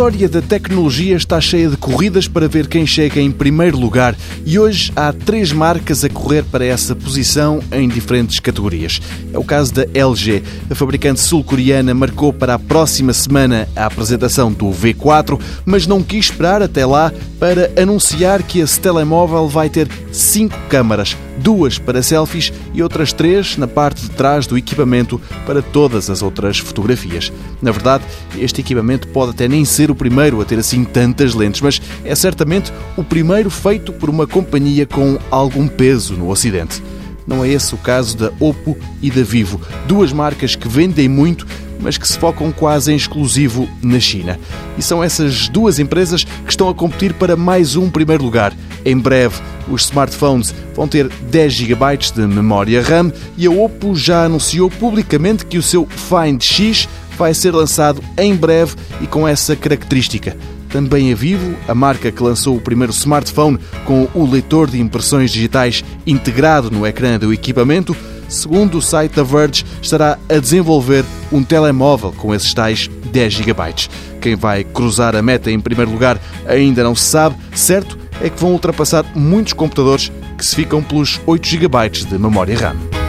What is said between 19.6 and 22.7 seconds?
ter cinco câmaras, duas para selfies